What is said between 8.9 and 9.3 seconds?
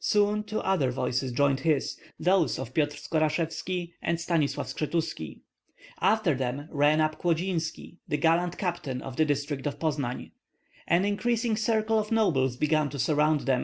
of the